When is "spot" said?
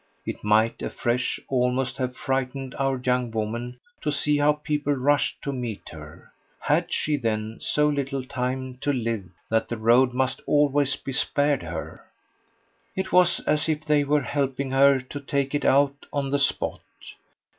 16.39-16.81